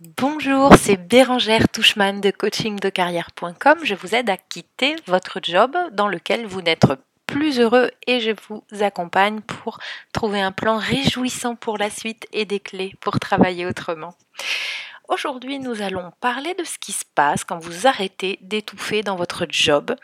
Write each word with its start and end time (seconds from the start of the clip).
Bonjour, 0.00 0.76
c'est 0.76 0.96
Bérangère 0.96 1.68
Touchman 1.68 2.20
de 2.20 2.30
coachingdecarrière.com. 2.30 3.78
Je 3.82 3.96
vous 3.96 4.14
aide 4.14 4.30
à 4.30 4.36
quitter 4.36 4.94
votre 5.08 5.40
job 5.42 5.76
dans 5.90 6.06
lequel 6.06 6.46
vous 6.46 6.62
n'êtes 6.62 6.86
plus 7.26 7.58
heureux 7.58 7.90
et 8.06 8.20
je 8.20 8.30
vous 8.46 8.62
accompagne 8.80 9.40
pour 9.40 9.80
trouver 10.12 10.40
un 10.40 10.52
plan 10.52 10.76
réjouissant 10.76 11.56
pour 11.56 11.78
la 11.78 11.90
suite 11.90 12.28
et 12.32 12.44
des 12.44 12.60
clés 12.60 12.94
pour 13.00 13.18
travailler 13.18 13.66
autrement. 13.66 14.14
Aujourd'hui, 15.08 15.58
nous 15.58 15.82
allons 15.82 16.12
parler 16.20 16.54
de 16.54 16.62
ce 16.62 16.78
qui 16.78 16.92
se 16.92 17.04
passe 17.16 17.42
quand 17.42 17.58
vous 17.58 17.88
arrêtez 17.88 18.38
d'étouffer 18.40 19.02
dans 19.02 19.16
votre 19.16 19.46
job 19.50 19.96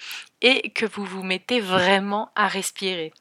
et 0.42 0.70
que 0.70 0.86
vous 0.86 1.04
vous 1.04 1.22
mettez 1.22 1.60
vraiment 1.60 2.32
à 2.34 2.48
respirer. 2.48 3.12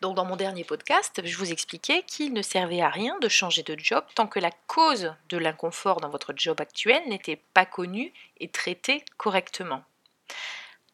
Donc 0.00 0.16
dans 0.16 0.24
mon 0.24 0.36
dernier 0.36 0.64
podcast, 0.64 1.20
je 1.24 1.36
vous 1.36 1.52
expliquais 1.52 2.02
qu'il 2.02 2.32
ne 2.32 2.42
servait 2.42 2.80
à 2.80 2.88
rien 2.88 3.18
de 3.20 3.28
changer 3.28 3.62
de 3.62 3.76
job 3.78 4.04
tant 4.14 4.26
que 4.26 4.40
la 4.40 4.50
cause 4.66 5.14
de 5.28 5.36
l'inconfort 5.36 6.00
dans 6.00 6.10
votre 6.10 6.32
job 6.36 6.60
actuel 6.60 7.02
n'était 7.08 7.40
pas 7.54 7.66
connue 7.66 8.12
et 8.40 8.48
traitée 8.48 9.04
correctement. 9.16 9.82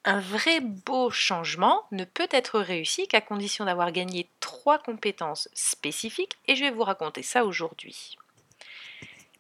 Un 0.05 0.19
vrai 0.19 0.61
beau 0.61 1.11
changement 1.11 1.85
ne 1.93 2.05
peut 2.05 2.29
être 2.33 2.59
réussi 2.59 3.07
qu'à 3.07 3.21
condition 3.21 3.65
d'avoir 3.65 3.93
gagné 3.93 4.29
trois 4.41 4.79
compétences 4.79 5.49
spécifiques 5.55 6.37
et 6.49 6.57
je 6.57 6.65
vais 6.65 6.73
vous 6.73 6.83
raconter 6.83 7.23
ça 7.23 7.45
aujourd'hui. 7.45 8.17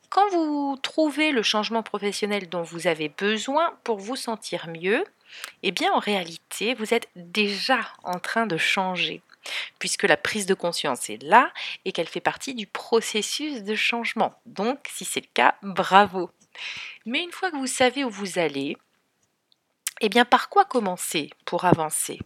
Quand 0.09 0.28
vous 0.28 0.78
trouvez 0.80 1.33
le 1.33 1.42
changement 1.42 1.83
professionnel 1.83 2.48
dont 2.48 2.62
vous 2.62 2.86
avez 2.86 3.09
besoin 3.09 3.74
pour 3.83 3.98
vous 3.98 4.14
sentir 4.14 4.69
mieux, 4.69 5.05
eh 5.62 5.72
bien 5.72 5.91
en 5.92 5.98
réalité, 5.98 6.74
vous 6.74 6.95
êtes 6.95 7.09
déjà 7.16 7.80
en 8.05 8.19
train 8.20 8.47
de 8.47 8.56
changer 8.56 9.22
puisque 9.78 10.05
la 10.05 10.16
prise 10.16 10.46
de 10.46 10.55
conscience 10.55 11.10
est 11.10 11.23
là 11.23 11.52
et 11.84 11.92
qu'elle 11.92 12.09
fait 12.09 12.20
partie 12.20 12.55
du 12.55 12.66
processus 12.66 13.62
de 13.62 13.74
changement. 13.74 14.34
Donc, 14.46 14.78
si 14.92 15.05
c'est 15.05 15.20
le 15.20 15.30
cas, 15.33 15.56
bravo. 15.62 16.30
Mais 17.06 17.23
une 17.23 17.33
fois 17.33 17.50
que 17.50 17.56
vous 17.56 17.66
savez 17.66 18.05
où 18.05 18.11
vous 18.11 18.39
allez, 18.39 18.77
eh 20.00 20.08
bien, 20.08 20.25
par 20.25 20.48
quoi 20.48 20.64
commencer 20.64 21.30
pour 21.44 21.64
avancer? 21.64 22.19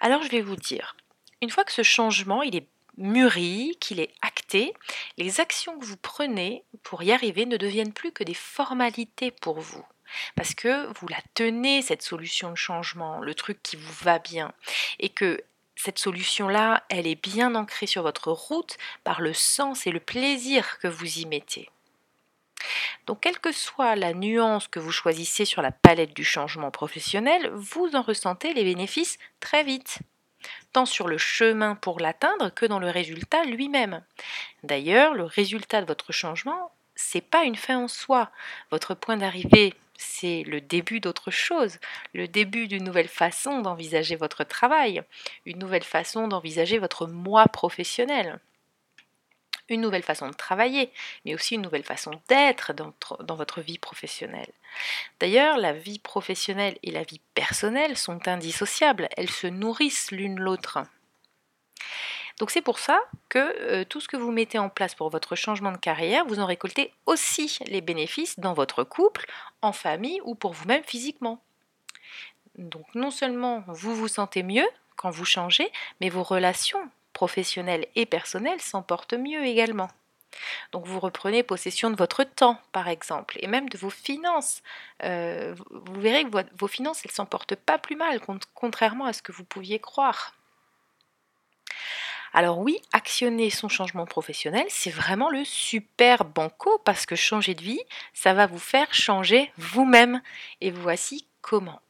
Alors, 0.00 0.22
je 0.22 0.28
vais 0.28 0.40
vous 0.40 0.56
dire, 0.56 0.96
une 1.42 1.50
fois 1.50 1.64
que 1.64 1.72
ce 1.72 1.82
changement, 1.82 2.42
il 2.42 2.56
est 2.56 2.66
mûri, 2.96 3.76
qu'il 3.80 4.00
est 4.00 4.12
acté, 4.22 4.74
les 5.16 5.40
actions 5.40 5.78
que 5.78 5.84
vous 5.84 5.96
prenez 5.96 6.64
pour 6.82 7.02
y 7.02 7.12
arriver 7.12 7.46
ne 7.46 7.56
deviennent 7.56 7.92
plus 7.92 8.12
que 8.12 8.24
des 8.24 8.34
formalités 8.34 9.30
pour 9.30 9.60
vous 9.60 9.84
parce 10.36 10.54
que 10.54 10.86
vous 10.98 11.08
la 11.08 11.20
tenez, 11.34 11.82
cette 11.82 12.02
solution 12.02 12.50
de 12.50 12.56
changement, 12.56 13.20
le 13.20 13.34
truc 13.34 13.62
qui 13.62 13.76
vous 13.76 13.92
va 14.02 14.18
bien, 14.18 14.52
et 14.98 15.08
que 15.08 15.42
cette 15.76 15.98
solution-là, 15.98 16.84
elle 16.90 17.06
est 17.06 17.22
bien 17.22 17.54
ancrée 17.54 17.86
sur 17.86 18.02
votre 18.02 18.30
route 18.30 18.76
par 19.02 19.20
le 19.20 19.32
sens 19.32 19.86
et 19.86 19.90
le 19.90 20.00
plaisir 20.00 20.78
que 20.78 20.88
vous 20.88 21.18
y 21.18 21.26
mettez. 21.26 21.70
Donc, 23.06 23.20
quelle 23.20 23.38
que 23.38 23.52
soit 23.52 23.96
la 23.96 24.12
nuance 24.12 24.68
que 24.68 24.78
vous 24.78 24.92
choisissez 24.92 25.44
sur 25.44 25.62
la 25.62 25.72
palette 25.72 26.14
du 26.14 26.24
changement 26.24 26.70
professionnel, 26.70 27.50
vous 27.54 27.90
en 27.94 28.02
ressentez 28.02 28.52
les 28.52 28.64
bénéfices 28.64 29.18
très 29.40 29.64
vite, 29.64 30.00
tant 30.72 30.86
sur 30.86 31.08
le 31.08 31.18
chemin 31.18 31.74
pour 31.74 32.00
l'atteindre 32.00 32.50
que 32.50 32.66
dans 32.66 32.78
le 32.78 32.90
résultat 32.90 33.44
lui-même. 33.44 34.02
D'ailleurs, 34.62 35.14
le 35.14 35.24
résultat 35.24 35.80
de 35.80 35.86
votre 35.86 36.12
changement, 36.12 36.72
c'est 36.94 37.20
pas 37.22 37.44
une 37.44 37.56
fin 37.56 37.78
en 37.78 37.88
soi. 37.88 38.30
Votre 38.70 38.94
point 38.94 39.16
d'arrivée, 39.16 39.74
c'est 40.00 40.42
le 40.44 40.60
début 40.60 40.98
d'autre 40.98 41.30
chose, 41.30 41.78
le 42.14 42.26
début 42.26 42.68
d'une 42.68 42.84
nouvelle 42.84 43.08
façon 43.08 43.60
d'envisager 43.60 44.16
votre 44.16 44.44
travail, 44.44 45.02
une 45.44 45.58
nouvelle 45.58 45.84
façon 45.84 46.26
d'envisager 46.26 46.78
votre 46.78 47.06
moi 47.06 47.44
professionnel, 47.46 48.40
une 49.68 49.82
nouvelle 49.82 50.02
façon 50.02 50.28
de 50.28 50.34
travailler, 50.34 50.90
mais 51.24 51.34
aussi 51.34 51.54
une 51.54 51.62
nouvelle 51.62 51.84
façon 51.84 52.12
d'être 52.28 52.72
dans, 52.72 53.36
votre 53.36 53.60
vie 53.60 53.78
professionnelle. 53.78 54.50
D'ailleurs, 55.20 55.58
la 55.58 55.72
vie 55.72 55.98
professionnelle 55.98 56.78
et 56.82 56.90
la 56.90 57.02
vie 57.02 57.20
personnelle 57.34 57.96
sont 57.96 58.26
indissociables, 58.26 59.08
elles 59.16 59.30
se 59.30 59.46
nourrissent 59.46 60.10
l'une 60.12 60.40
l'autre. 60.40 60.78
Donc 62.40 62.50
c'est 62.50 62.62
pour 62.62 62.78
ça 62.78 63.02
que 63.28 63.38
euh, 63.38 63.84
tout 63.84 64.00
ce 64.00 64.08
que 64.08 64.16
vous 64.16 64.32
mettez 64.32 64.58
en 64.58 64.70
place 64.70 64.94
pour 64.94 65.10
votre 65.10 65.36
changement 65.36 65.72
de 65.72 65.76
carrière, 65.76 66.24
vous 66.24 66.40
en 66.40 66.46
récoltez 66.46 66.90
aussi 67.04 67.58
les 67.66 67.82
bénéfices 67.82 68.40
dans 68.40 68.54
votre 68.54 68.82
couple, 68.82 69.26
en 69.60 69.72
famille 69.72 70.22
ou 70.24 70.34
pour 70.34 70.54
vous-même 70.54 70.82
physiquement. 70.82 71.38
Donc 72.56 72.86
non 72.94 73.10
seulement 73.10 73.62
vous 73.68 73.94
vous 73.94 74.08
sentez 74.08 74.42
mieux 74.42 74.66
quand 74.96 75.10
vous 75.10 75.26
changez, 75.26 75.70
mais 76.00 76.08
vos 76.08 76.22
relations 76.22 76.90
professionnelles 77.12 77.86
et 77.94 78.06
personnelles 78.06 78.62
s'en 78.62 78.80
portent 78.80 79.12
mieux 79.12 79.44
également. 79.44 79.90
Donc 80.72 80.86
vous 80.86 80.98
reprenez 80.98 81.42
possession 81.42 81.90
de 81.90 81.96
votre 81.96 82.24
temps, 82.24 82.58
par 82.72 82.88
exemple, 82.88 83.36
et 83.40 83.48
même 83.48 83.68
de 83.68 83.76
vos 83.76 83.90
finances. 83.90 84.62
Euh, 85.02 85.54
vous 85.70 86.00
verrez 86.00 86.24
que 86.24 86.30
vos 86.56 86.68
finances, 86.68 87.04
elles 87.04 87.10
s'en 87.10 87.26
portent 87.26 87.56
pas 87.56 87.76
plus 87.76 87.96
mal, 87.96 88.18
contrairement 88.54 89.04
à 89.04 89.12
ce 89.12 89.20
que 89.20 89.32
vous 89.32 89.44
pouviez 89.44 89.78
croire. 89.78 90.32
Alors 92.32 92.58
oui, 92.58 92.80
actionner 92.92 93.50
son 93.50 93.68
changement 93.68 94.06
professionnel, 94.06 94.64
c'est 94.68 94.90
vraiment 94.90 95.30
le 95.30 95.44
super 95.44 96.24
banco 96.24 96.80
parce 96.84 97.04
que 97.06 97.16
changer 97.16 97.54
de 97.54 97.62
vie, 97.62 97.80
ça 98.14 98.34
va 98.34 98.46
vous 98.46 98.58
faire 98.58 98.94
changer 98.94 99.52
vous-même. 99.56 100.22
Et 100.60 100.70
voici 100.70 101.26
comment. 101.40 101.80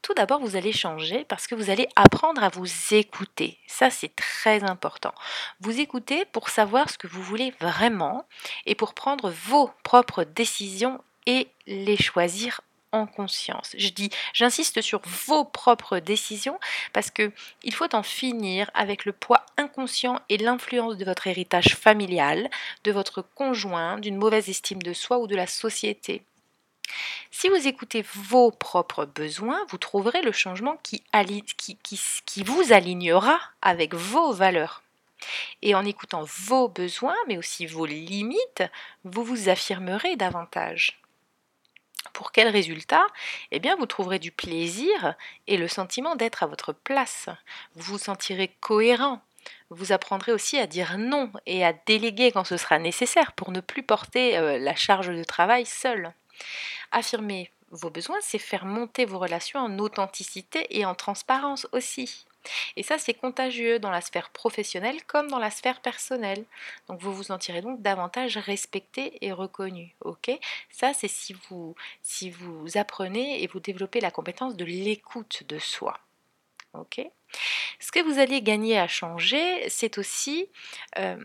Tout 0.00 0.14
d'abord, 0.14 0.40
vous 0.40 0.56
allez 0.56 0.72
changer 0.72 1.24
parce 1.24 1.46
que 1.46 1.54
vous 1.54 1.70
allez 1.70 1.86
apprendre 1.94 2.42
à 2.42 2.48
vous 2.48 2.66
écouter. 2.90 3.58
Ça, 3.68 3.88
c'est 3.88 4.14
très 4.16 4.64
important. 4.64 5.14
Vous 5.60 5.78
écoutez 5.78 6.24
pour 6.24 6.48
savoir 6.48 6.90
ce 6.90 6.98
que 6.98 7.06
vous 7.06 7.22
voulez 7.22 7.54
vraiment 7.60 8.26
et 8.66 8.74
pour 8.74 8.94
prendre 8.94 9.30
vos 9.30 9.70
propres 9.84 10.24
décisions 10.24 11.00
et 11.26 11.48
les 11.66 11.96
choisir 11.96 12.62
en 12.92 13.06
conscience. 13.06 13.74
Je 13.76 13.88
dis, 13.88 14.10
j'insiste 14.32 14.80
sur 14.80 15.00
vos 15.26 15.44
propres 15.44 15.98
décisions 15.98 16.60
parce 16.92 17.10
que 17.10 17.32
il 17.62 17.74
faut 17.74 17.94
en 17.94 18.02
finir 18.02 18.70
avec 18.74 19.04
le 19.04 19.12
poids 19.12 19.44
inconscient 19.56 20.20
et 20.28 20.38
l'influence 20.38 20.96
de 20.96 21.04
votre 21.04 21.26
héritage 21.26 21.76
familial, 21.76 22.48
de 22.84 22.92
votre 22.92 23.22
conjoint, 23.22 23.98
d'une 23.98 24.16
mauvaise 24.16 24.48
estime 24.48 24.82
de 24.82 24.92
soi 24.92 25.18
ou 25.18 25.26
de 25.26 25.36
la 25.36 25.46
société. 25.46 26.22
Si 27.30 27.48
vous 27.48 27.66
écoutez 27.66 28.04
vos 28.14 28.50
propres 28.50 29.06
besoins, 29.06 29.64
vous 29.70 29.78
trouverez 29.78 30.22
le 30.22 30.32
changement 30.32 30.78
qui, 30.82 31.02
qui, 31.56 31.78
qui 32.26 32.42
vous 32.42 32.72
alignera 32.72 33.40
avec 33.62 33.94
vos 33.94 34.32
valeurs. 34.32 34.82
Et 35.62 35.74
en 35.74 35.84
écoutant 35.84 36.24
vos 36.24 36.68
besoins, 36.68 37.16
mais 37.28 37.38
aussi 37.38 37.66
vos 37.66 37.86
limites, 37.86 38.64
vous 39.04 39.24
vous 39.24 39.48
affirmerez 39.48 40.16
davantage. 40.16 41.01
Pour 42.12 42.32
quel 42.32 42.48
résultat 42.48 43.06
Eh 43.50 43.60
bien, 43.60 43.76
vous 43.76 43.86
trouverez 43.86 44.18
du 44.18 44.32
plaisir 44.32 45.14
et 45.46 45.56
le 45.56 45.68
sentiment 45.68 46.16
d'être 46.16 46.42
à 46.42 46.46
votre 46.46 46.72
place. 46.72 47.28
Vous 47.74 47.92
vous 47.92 47.98
sentirez 47.98 48.48
cohérent. 48.60 49.22
Vous 49.70 49.92
apprendrez 49.92 50.32
aussi 50.32 50.58
à 50.58 50.66
dire 50.66 50.98
non 50.98 51.32
et 51.46 51.64
à 51.64 51.72
déléguer 51.72 52.30
quand 52.32 52.44
ce 52.44 52.56
sera 52.56 52.78
nécessaire 52.78 53.32
pour 53.32 53.50
ne 53.50 53.60
plus 53.60 53.82
porter 53.82 54.36
euh, 54.36 54.58
la 54.58 54.74
charge 54.74 55.08
de 55.08 55.24
travail 55.24 55.64
seul. 55.64 56.12
Affirmer 56.90 57.50
vos 57.72 57.90
besoins, 57.90 58.18
c'est 58.20 58.38
faire 58.38 58.64
monter 58.64 59.04
vos 59.04 59.18
relations 59.18 59.60
en 59.60 59.78
authenticité 59.78 60.66
et 60.70 60.84
en 60.84 60.94
transparence 60.94 61.66
aussi. 61.72 62.26
Et 62.76 62.82
ça, 62.82 62.98
c'est 62.98 63.14
contagieux 63.14 63.78
dans 63.78 63.90
la 63.90 64.00
sphère 64.00 64.30
professionnelle 64.30 65.02
comme 65.04 65.28
dans 65.28 65.38
la 65.38 65.50
sphère 65.50 65.80
personnelle. 65.80 66.44
Donc 66.88 67.00
vous 67.00 67.12
vous 67.12 67.24
sentirez 67.24 67.62
donc 67.62 67.82
davantage 67.82 68.36
respecté 68.36 69.24
et 69.24 69.32
reconnu. 69.32 69.94
Ok? 70.00 70.30
Ça, 70.70 70.92
c'est 70.92 71.08
si 71.08 71.34
vous, 71.48 71.74
apprenez 72.74 73.42
et 73.42 73.46
vous 73.46 73.60
développez 73.60 74.00
la 74.00 74.10
compétence 74.10 74.56
de 74.56 74.64
l'écoute 74.64 75.44
de 75.48 75.58
soi. 75.58 75.98
Ok? 76.74 77.00
Ce 77.80 77.92
que 77.92 78.00
vous 78.00 78.18
allez 78.18 78.42
gagner 78.42 78.78
à 78.78 78.88
changer, 78.88 79.68
c'est 79.68 79.98
aussi 79.98 80.48
euh, 80.98 81.24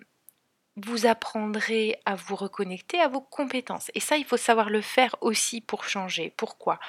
vous 0.77 1.05
apprendrez 1.05 1.99
à 2.05 2.15
vous 2.15 2.35
reconnecter 2.35 2.99
à 2.99 3.07
vos 3.07 3.21
compétences. 3.21 3.91
Et 3.95 3.99
ça, 3.99 4.17
il 4.17 4.25
faut 4.25 4.37
savoir 4.37 4.69
le 4.69 4.81
faire 4.81 5.15
aussi 5.21 5.59
pour 5.59 5.83
changer. 5.83 6.31
Pourquoi? 6.37 6.79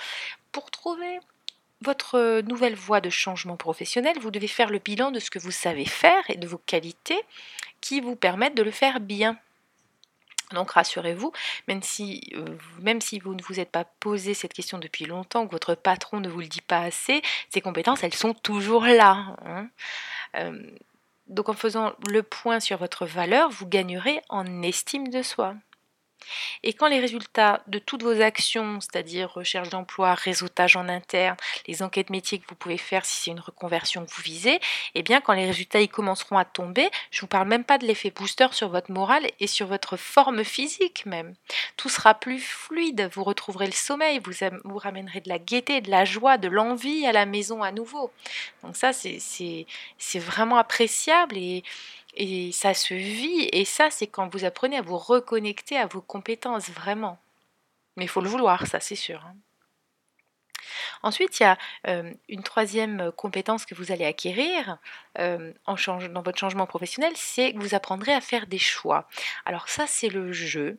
Pour 0.52 0.70
trouver 0.70 1.18
votre 1.80 2.40
nouvelle 2.42 2.74
voie 2.74 3.00
de 3.00 3.10
changement 3.10 3.56
professionnel, 3.56 4.18
vous 4.20 4.30
devez 4.30 4.48
faire 4.48 4.70
le 4.70 4.78
bilan 4.78 5.10
de 5.10 5.20
ce 5.20 5.30
que 5.30 5.38
vous 5.38 5.52
savez 5.52 5.84
faire 5.84 6.22
et 6.28 6.36
de 6.36 6.46
vos 6.46 6.58
qualités 6.58 7.20
qui 7.80 8.00
vous 8.00 8.16
permettent 8.16 8.56
de 8.56 8.62
le 8.62 8.70
faire 8.70 9.00
bien. 9.00 9.38
Donc 10.52 10.72
rassurez-vous, 10.72 11.32
même 11.66 11.82
si, 11.82 12.22
euh, 12.34 12.56
même 12.80 13.00
si 13.00 13.18
vous 13.18 13.34
ne 13.34 13.42
vous 13.42 13.60
êtes 13.60 13.70
pas 13.70 13.84
posé 13.84 14.32
cette 14.32 14.54
question 14.54 14.78
depuis 14.78 15.04
longtemps, 15.04 15.46
que 15.46 15.52
votre 15.52 15.74
patron 15.74 16.20
ne 16.20 16.28
vous 16.28 16.40
le 16.40 16.46
dit 16.46 16.62
pas 16.62 16.80
assez, 16.80 17.22
ces 17.50 17.60
compétences, 17.60 18.02
elles 18.02 18.14
sont 18.14 18.34
toujours 18.34 18.86
là. 18.86 19.36
Hein. 19.44 19.68
Euh, 20.36 20.70
donc 21.28 21.48
en 21.48 21.54
faisant 21.54 21.92
le 22.08 22.22
point 22.22 22.60
sur 22.60 22.78
votre 22.78 23.06
valeur, 23.06 23.50
vous 23.50 23.66
gagnerez 23.66 24.20
en 24.28 24.62
estime 24.62 25.08
de 25.08 25.22
soi. 25.22 25.54
Et 26.62 26.72
quand 26.72 26.88
les 26.88 27.00
résultats 27.00 27.62
de 27.66 27.78
toutes 27.78 28.02
vos 28.02 28.20
actions, 28.20 28.80
c'est-à-dire 28.80 29.32
recherche 29.32 29.70
d'emploi, 29.70 30.14
réseautage 30.14 30.76
en 30.76 30.88
interne, 30.88 31.36
les 31.66 31.82
enquêtes 31.82 32.10
métiers 32.10 32.38
que 32.38 32.48
vous 32.48 32.54
pouvez 32.54 32.78
faire 32.78 33.04
si 33.04 33.22
c'est 33.22 33.30
une 33.30 33.40
reconversion 33.40 34.04
que 34.04 34.10
vous 34.10 34.22
visez, 34.22 34.60
eh 34.94 35.02
bien 35.02 35.20
quand 35.20 35.32
les 35.32 35.46
résultats 35.46 35.80
y 35.80 35.88
commenceront 35.88 36.38
à 36.38 36.44
tomber, 36.44 36.88
je 37.10 37.18
ne 37.18 37.20
vous 37.22 37.26
parle 37.26 37.48
même 37.48 37.64
pas 37.64 37.78
de 37.78 37.86
l'effet 37.86 38.10
booster 38.10 38.48
sur 38.52 38.68
votre 38.68 38.90
morale 38.90 39.26
et 39.40 39.46
sur 39.46 39.66
votre 39.66 39.96
forme 39.96 40.44
physique 40.44 41.06
même. 41.06 41.34
Tout 41.76 41.88
sera 41.88 42.14
plus 42.14 42.40
fluide, 42.40 43.08
vous 43.12 43.24
retrouverez 43.24 43.66
le 43.66 43.72
sommeil, 43.72 44.20
vous, 44.24 44.32
vous 44.64 44.78
ramènerez 44.78 45.20
de 45.20 45.28
la 45.28 45.38
gaieté, 45.38 45.80
de 45.80 45.90
la 45.90 46.04
joie, 46.04 46.38
de 46.38 46.48
l'envie 46.48 47.06
à 47.06 47.12
la 47.12 47.26
maison 47.26 47.62
à 47.62 47.72
nouveau. 47.72 48.10
Donc 48.62 48.76
ça, 48.76 48.92
c'est 48.92 50.18
vraiment 50.18 50.56
appréciable 50.56 51.36
et 51.36 51.62
et 52.18 52.50
ça 52.50 52.74
se 52.74 52.94
vit, 52.94 53.48
et 53.52 53.64
ça, 53.64 53.90
c'est 53.90 54.08
quand 54.08 54.28
vous 54.34 54.44
apprenez 54.44 54.76
à 54.76 54.82
vous 54.82 54.98
reconnecter 54.98 55.78
à 55.78 55.86
vos 55.86 56.00
compétences, 56.00 56.68
vraiment. 56.68 57.18
Mais 57.96 58.04
il 58.04 58.08
faut 58.08 58.20
le 58.20 58.28
vouloir, 58.28 58.66
ça, 58.66 58.80
c'est 58.80 58.96
sûr. 58.96 59.24
Hein. 59.24 59.36
Ensuite, 61.04 61.38
il 61.38 61.44
y 61.44 61.46
a 61.46 61.56
euh, 61.86 62.12
une 62.28 62.42
troisième 62.42 63.12
compétence 63.12 63.64
que 63.64 63.76
vous 63.76 63.92
allez 63.92 64.04
acquérir 64.04 64.78
euh, 65.18 65.52
dans 65.66 66.22
votre 66.22 66.38
changement 66.38 66.66
professionnel, 66.66 67.12
c'est 67.14 67.52
que 67.52 67.58
vous 67.58 67.76
apprendrez 67.76 68.12
à 68.12 68.20
faire 68.20 68.48
des 68.48 68.58
choix. 68.58 69.08
Alors 69.44 69.68
ça, 69.68 69.86
c'est 69.86 70.08
le 70.08 70.32
jeu. 70.32 70.76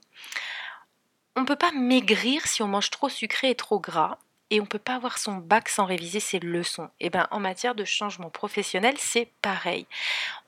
On 1.38 1.42
ne 1.42 1.46
peut 1.46 1.56
pas 1.56 1.72
maigrir 1.72 2.46
si 2.48 2.62
on 2.62 2.68
mange 2.68 2.90
trop 2.90 3.08
sucré 3.08 3.52
et 3.52 3.56
trop 3.56 3.80
gras 3.80 4.18
et 4.50 4.60
on 4.60 4.64
ne 4.64 4.68
peut 4.68 4.80
pas 4.80 4.96
avoir 4.96 5.18
son 5.18 5.36
bac 5.36 5.70
sans 5.70 5.86
réviser 5.86 6.20
ses 6.20 6.40
leçons. 6.40 6.90
Et 7.00 7.08
eh 7.08 7.10
bien 7.10 7.28
en 7.32 7.40
matière 7.40 7.76
de 7.76 7.86
changement 7.86 8.30
professionnel, 8.30 8.96
c'est 8.98 9.32
pareil. 9.42 9.86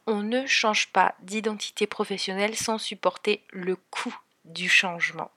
On 0.08 0.24
ne 0.24 0.46
change 0.46 0.88
pas 0.88 1.16
d'identité 1.22 1.88
professionnelle 1.88 2.56
sans 2.56 2.78
supporter 2.78 3.44
le 3.52 3.76
coût 3.76 4.18
du 4.46 4.68
changement. 4.68 5.32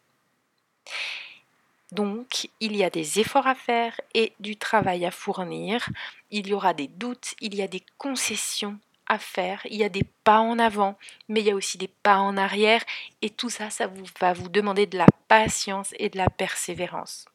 Donc, 1.92 2.48
il 2.60 2.74
y 2.76 2.82
a 2.82 2.90
des 2.90 3.20
efforts 3.20 3.46
à 3.46 3.54
faire 3.54 4.00
et 4.14 4.32
du 4.40 4.56
travail 4.56 5.06
à 5.06 5.10
fournir. 5.10 5.88
Il 6.30 6.48
y 6.48 6.52
aura 6.52 6.74
des 6.74 6.88
doutes, 6.88 7.34
il 7.40 7.54
y 7.54 7.62
a 7.62 7.68
des 7.68 7.82
concessions 7.98 8.78
à 9.06 9.18
faire, 9.18 9.60
il 9.70 9.76
y 9.76 9.84
a 9.84 9.88
des 9.88 10.02
pas 10.24 10.38
en 10.38 10.58
avant, 10.58 10.98
mais 11.28 11.40
il 11.40 11.46
y 11.46 11.50
a 11.50 11.54
aussi 11.54 11.78
des 11.78 11.88
pas 11.88 12.16
en 12.16 12.36
arrière. 12.36 12.82
Et 13.22 13.30
tout 13.30 13.50
ça, 13.50 13.70
ça 13.70 13.88
va 14.20 14.32
vous 14.32 14.48
demander 14.48 14.86
de 14.86 14.98
la 14.98 15.06
patience 15.28 15.94
et 15.98 16.08
de 16.08 16.16
la 16.16 16.30
persévérance. 16.30 17.26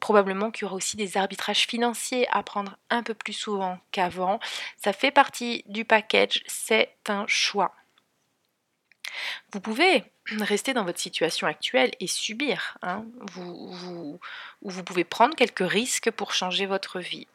Probablement 0.00 0.50
qu'il 0.50 0.62
y 0.62 0.64
aura 0.66 0.76
aussi 0.76 0.96
des 0.96 1.16
arbitrages 1.16 1.66
financiers 1.66 2.26
à 2.30 2.42
prendre 2.42 2.76
un 2.90 3.02
peu 3.02 3.14
plus 3.14 3.32
souvent 3.32 3.78
qu'avant. 3.92 4.40
Ça 4.76 4.92
fait 4.92 5.10
partie 5.10 5.64
du 5.66 5.84
package, 5.84 6.42
c'est 6.46 6.94
un 7.08 7.26
choix. 7.26 7.74
Vous 9.52 9.60
pouvez 9.60 10.04
rester 10.36 10.74
dans 10.74 10.84
votre 10.84 10.98
situation 10.98 11.46
actuelle 11.46 11.92
et 12.00 12.06
subir. 12.06 12.76
Hein. 12.82 13.04
Vous, 13.32 13.72
vous, 13.72 14.20
vous 14.62 14.84
pouvez 14.84 15.04
prendre 15.04 15.34
quelques 15.34 15.66
risques 15.66 16.10
pour 16.10 16.32
changer 16.32 16.66
votre 16.66 17.00
vie. 17.00 17.26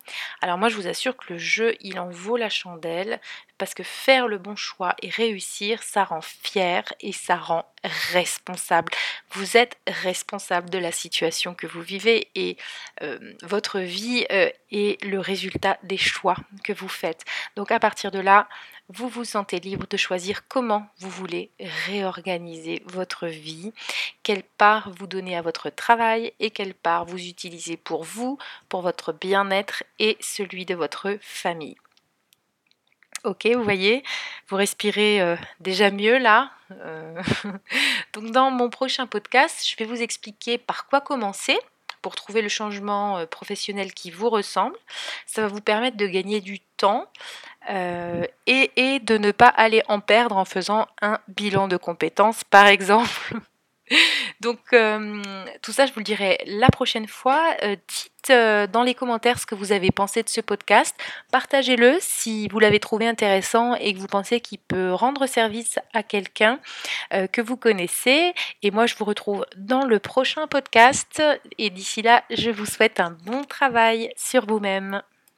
Alors 0.42 0.58
moi, 0.58 0.70
je 0.70 0.76
vous 0.76 0.88
assure 0.88 1.18
que 1.18 1.34
le 1.34 1.40
jeu, 1.40 1.76
il 1.82 2.00
en 2.00 2.10
vaut 2.10 2.38
la 2.38 2.50
chandelle 2.50 3.20
parce 3.58 3.74
que 3.74 3.84
faire 3.84 4.28
le 4.28 4.38
bon 4.38 4.56
choix 4.56 4.96
et 5.02 5.10
réussir, 5.10 5.82
ça 5.82 6.04
rend 6.04 6.22
fier 6.22 6.84
et 7.00 7.12
ça 7.14 7.36
rend 7.36 7.66
responsable. 8.12 8.92
Vous 9.34 9.58
êtes 9.58 9.78
responsable 9.88 10.70
de 10.70 10.78
la 10.78 10.92
situation 10.92 11.56
que 11.56 11.66
vous 11.66 11.82
vivez 11.82 12.30
et 12.36 12.56
euh, 13.02 13.18
votre 13.42 13.80
vie 13.80 14.26
euh, 14.32 14.50
est 14.72 15.04
le 15.04 15.20
résultat 15.20 15.78
des 15.82 15.98
choix 15.98 16.36
que 16.64 16.72
vous 16.72 16.88
faites. 16.88 17.26
Donc 17.56 17.72
à 17.72 17.80
partir 17.80 18.12
de 18.12 18.20
là, 18.20 18.48
vous 18.90 19.08
vous 19.08 19.24
sentez 19.24 19.60
libre 19.60 19.88
de 19.90 19.98
choisir 19.98 20.48
comment 20.48 20.88
vous 21.00 21.10
voulez 21.10 21.50
réorganiser 21.88 22.84
votre 22.86 23.28
vie, 23.28 23.74
quelle 24.22 24.44
part 24.44 24.92
vous 24.92 25.08
donnez 25.08 25.36
à 25.36 25.42
votre 25.42 25.70
travail 25.72 26.34
et 26.40 26.52
quelle 26.52 26.76
part 26.76 27.06
vous 27.06 27.26
utilisez 27.26 27.78
pour 27.78 28.04
vous, 28.04 28.38
pour 28.70 28.82
votre 28.82 29.14
bien-être 29.14 29.84
et 29.98 30.16
celui 30.20 30.66
de 30.66 30.76
votre 30.76 31.18
famille. 31.22 31.76
Ok, 33.24 33.48
vous 33.56 33.64
voyez, 33.64 34.04
vous 34.50 34.58
respirez 34.58 35.22
euh, 35.22 35.38
déjà 35.62 35.90
mieux 35.92 36.18
là. 36.18 36.52
Euh, 36.82 37.22
donc 38.14 38.32
dans 38.32 38.52
mon 38.52 38.70
prochain 38.70 39.08
podcast, 39.08 39.68
je 39.68 39.76
vais 39.78 39.86
vous 39.86 40.02
expliquer 40.02 40.58
par 40.58 40.88
quoi 40.88 41.02
commencer 41.02 41.58
pour 42.02 42.16
trouver 42.16 42.42
le 42.42 42.50
changement 42.50 43.18
euh, 43.18 43.26
professionnel 43.26 43.94
qui 43.94 44.12
vous 44.12 44.30
ressemble. 44.30 44.76
Ça 45.26 45.42
va 45.42 45.48
vous 45.48 45.62
permettre 45.62 45.98
de 45.98 46.08
gagner 46.08 46.42
du 46.42 46.60
temps 46.78 47.08
et, 48.46 48.72
et 48.76 49.00
de 49.00 49.18
ne 49.18 49.32
pas 49.32 49.48
aller 49.48 49.84
en 49.88 50.02
perdre 50.02 50.36
en 50.36 50.44
faisant 50.44 50.86
un 51.02 51.20
bilan 51.30 51.70
de 51.70 51.78
compétences, 51.78 52.44
par 52.44 52.66
exemple. 52.66 53.40
Donc 54.44 54.60
euh, 54.74 55.22
tout 55.62 55.72
ça, 55.72 55.86
je 55.86 55.94
vous 55.94 56.02
le 56.02 56.06
dirai 56.06 56.38
la 56.46 56.68
prochaine 56.68 57.08
fois. 57.08 57.56
Euh, 57.64 57.78
dites 57.88 58.30
euh, 58.30 58.68
dans 58.68 58.84
les 58.84 58.94
commentaires 58.94 59.40
ce 59.40 59.46
que 59.46 59.56
vous 59.56 59.72
avez 59.72 59.90
pensé 59.90 60.22
de 60.22 60.28
ce 60.28 60.42
podcast. 60.42 60.96
Partagez-le 61.32 61.98
si 62.02 62.50
vous 62.50 62.60
l'avez 62.60 62.80
trouvé 62.80 63.08
intéressant 63.08 63.76
et 63.76 63.94
que 63.94 64.00
vous 64.00 64.08
pensez 64.08 64.42
qu'il 64.42 64.60
peut 64.60 64.94
rendre 64.94 65.28
service 65.28 65.80
à 65.94 66.04
quelqu'un 66.04 66.60
que 67.32 67.42
vous 67.42 67.58
connaissez. 67.58 68.34
Et 68.62 68.72
moi, 68.72 68.86
je 68.86 68.96
vous 68.96 69.06
retrouve 69.06 69.46
dans 69.56 69.86
le 69.86 70.00
prochain 70.00 70.48
podcast. 70.48 71.22
Et 71.58 71.70
d'ici 71.70 72.02
là, 72.02 72.24
je 72.30 72.50
vous 72.50 72.66
souhaite 72.66 73.00
un 73.00 73.12
bon 73.12 73.44
travail 73.44 74.12
sur 74.16 74.46
vous-même. 74.46 75.02